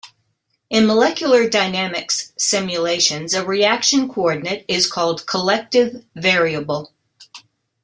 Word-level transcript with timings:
In 0.71 0.87
molecular 0.87 1.47
dynamics 1.47 2.33
simulations, 2.35 3.35
a 3.35 3.45
reaction 3.45 4.09
coordinate 4.09 4.65
is 4.67 4.87
called 4.89 5.27
collective 5.27 6.03
variable. 6.15 6.91